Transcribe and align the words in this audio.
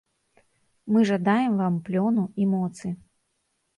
Мы 0.95 1.03
жадаем 1.11 1.53
вам 1.61 1.77
плёну 1.91 2.23
і 2.45 2.51
моцы! 2.55 2.87